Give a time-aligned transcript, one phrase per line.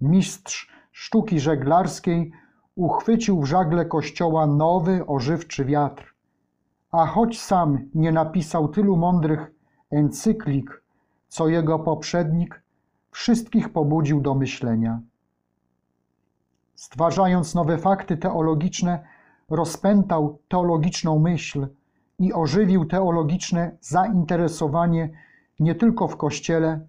[0.00, 2.32] mistrz sztuki żeglarskiej,
[2.74, 6.14] uchwycił w żagle kościoła nowy, ożywczy wiatr.
[6.92, 9.50] A choć sam nie napisał tylu mądrych
[9.90, 10.82] encyklik,
[11.28, 12.62] co jego poprzednik,
[13.10, 15.00] wszystkich pobudził do myślenia.
[16.74, 19.04] Stwarzając nowe fakty teologiczne,
[19.50, 21.66] rozpętał teologiczną myśl
[22.18, 25.10] i ożywił teologiczne zainteresowanie
[25.60, 26.86] nie tylko w Kościele,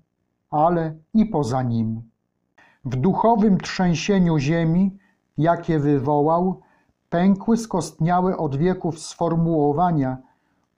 [0.52, 2.02] ale i poza nim.
[2.86, 4.98] W duchowym trzęsieniu ziemi,
[5.38, 6.62] jakie wywołał,
[7.10, 10.18] pękły skostniałe od wieków sformułowania,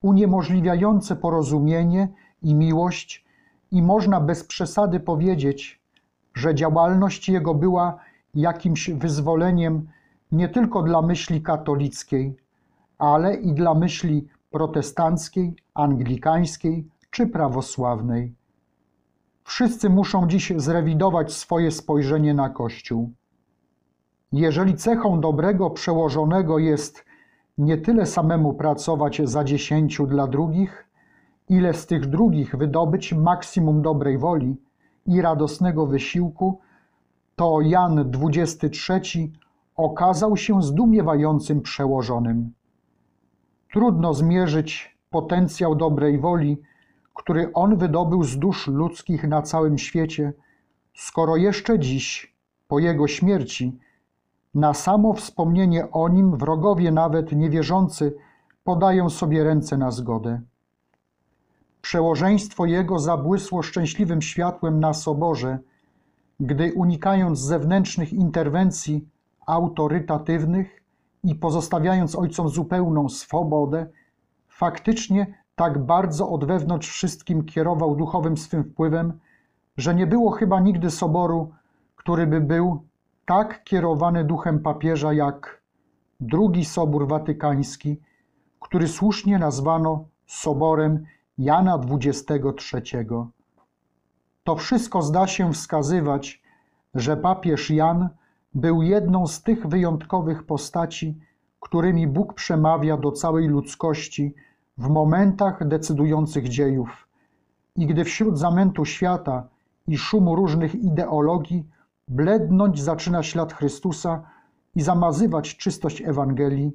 [0.02, 2.08] uniemożliwiające porozumienie
[2.42, 3.26] i miłość,
[3.72, 5.82] i można bez przesady powiedzieć,
[6.34, 7.98] że działalność jego była
[8.36, 9.88] jakimś wyzwoleniem
[10.32, 12.38] nie tylko dla myśli katolickiej,
[12.98, 18.36] ale i dla myśli protestanckiej, anglikańskiej czy prawosławnej.
[19.44, 23.12] Wszyscy muszą dziś zrewidować swoje spojrzenie na Kościół.
[24.32, 27.06] Jeżeli cechą dobrego przełożonego jest
[27.58, 30.88] nie tyle samemu pracować za dziesięciu dla drugich,
[31.50, 34.56] ile z tych drugich wydobyć maksimum dobrej woli
[35.06, 36.60] i radosnego wysiłku,
[37.36, 39.34] to Jan XXIII
[39.76, 42.54] okazał się zdumiewającym przełożonym.
[43.74, 46.62] Trudno zmierzyć potencjał dobrej woli,
[47.14, 50.34] który on wydobył z dusz ludzkich na całym świecie,
[50.94, 52.36] skoro jeszcze dziś,
[52.68, 53.80] po jego śmierci,
[54.56, 58.16] na samo wspomnienie o nim wrogowie nawet niewierzący
[58.64, 60.42] podają sobie ręce na zgodę.
[61.82, 65.60] Przełożeństwo jego zabłysło szczęśliwym światłem na soborze,
[66.40, 69.08] gdy unikając zewnętrznych interwencji
[69.48, 70.84] autorytatywnych
[71.24, 73.88] i pozostawiając ojcom zupełną swobodę,
[74.48, 79.20] faktycznie tak bardzo od wewnątrz wszystkim kierował duchowym swym wpływem,
[79.78, 81.52] że nie było chyba nigdy soboru,
[81.96, 82.84] który by był
[83.26, 85.62] tak kierowany duchem papieża jak
[86.20, 88.02] drugi Sobór Watykański,
[88.60, 91.06] który słusznie nazwano Soborem
[91.38, 93.06] Jana XXIII.
[94.44, 96.42] To wszystko zda się wskazywać,
[96.96, 98.10] że papież Jan
[98.54, 101.20] był jedną z tych wyjątkowych postaci,
[101.60, 104.36] którymi Bóg przemawia do całej ludzkości
[104.78, 107.08] w momentach decydujących dziejów
[107.76, 109.48] i gdy wśród zamętu świata
[109.88, 111.66] i szumu różnych ideologii
[112.12, 114.24] blednąć zaczyna ślad Chrystusa
[114.76, 116.72] i zamazywać czystość Ewangelii,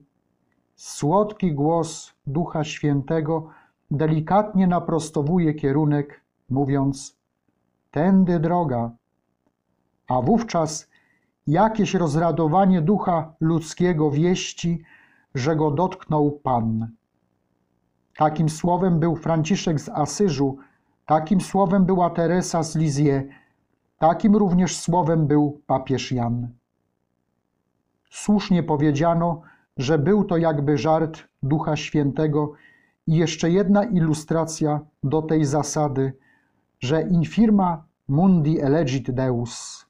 [0.77, 3.49] słodki głos Ducha Świętego
[3.91, 7.17] delikatnie naprostowuje kierunek, mówiąc:
[7.91, 8.91] Tędy droga.
[10.09, 10.88] A wówczas
[11.47, 14.83] jakieś rozradowanie ducha ludzkiego wieści,
[15.35, 16.88] że go dotknął Pan.
[18.17, 20.59] Takim słowem był Franciszek z Asyżu,
[21.06, 23.29] takim słowem była Teresa z Lizie,
[23.98, 26.48] takim również słowem był papież Jan.
[28.10, 29.43] Słusznie powiedziano,
[29.76, 32.52] że był to jakby żart Ducha Świętego
[33.06, 36.12] i jeszcze jedna ilustracja do tej zasady,
[36.81, 39.87] że infirma mundi elegit Deus.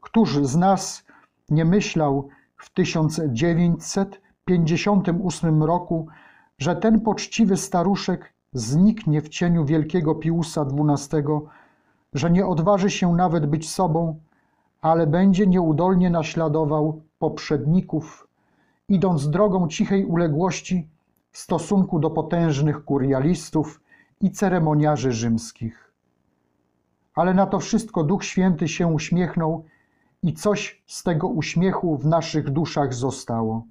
[0.00, 1.04] Któż z nas
[1.50, 6.06] nie myślał w 1958 roku,
[6.58, 11.22] że ten poczciwy staruszek zniknie w cieniu wielkiego Piusa XII,
[12.14, 14.20] że nie odważy się nawet być sobą,
[14.80, 18.28] ale będzie nieudolnie naśladował poprzedników,
[18.88, 20.88] idąc drogą cichej uległości
[21.30, 23.80] w stosunku do potężnych kurialistów
[24.20, 25.92] i ceremoniarzy rzymskich.
[27.14, 29.64] Ale na to wszystko Duch Święty się uśmiechnął
[30.22, 33.64] i coś z tego uśmiechu w naszych duszach zostało.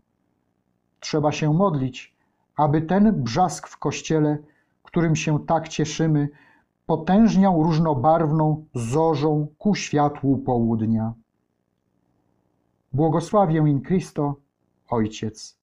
[0.99, 2.15] Trzeba się modlić,
[2.55, 4.37] aby ten brzask w kościele,
[4.83, 6.29] którym się tak cieszymy,
[6.93, 11.13] potężniał różnobarwną zorzą ku światłu południa.
[12.93, 14.35] Błogosławię in Christo,
[14.89, 15.62] Ojciec.